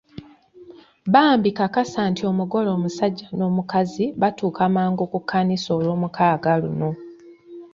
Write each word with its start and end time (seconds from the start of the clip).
Bambi 1.13 1.49
kakasa 1.57 2.01
nti 2.11 2.21
omugole 2.31 2.69
omusajja 2.77 3.27
n'omukazi 3.37 4.05
batuuka 4.21 4.63
mangu 4.75 5.03
ku 5.11 5.19
kkanisa 5.21 5.69
olwomukaaga 5.77 6.53
luno. 6.61 6.89